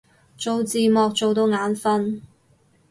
[0.35, 2.21] 做字幕做到眼憤